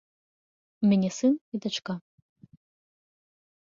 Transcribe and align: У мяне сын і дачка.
У 0.85 0.89
мяне 0.93 1.11
сын 1.19 1.33
і 1.37 1.55
дачка. 1.69 1.93